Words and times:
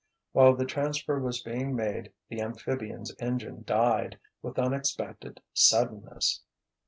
While 0.31 0.55
the 0.55 0.65
transfer 0.65 1.19
was 1.19 1.43
being 1.43 1.75
made 1.75 2.11
the 2.27 2.41
amphibian's 2.41 3.13
engine 3.19 3.63
died 3.67 4.17
with 4.41 4.57
unexpected 4.57 5.41
suddenness. 5.53 6.41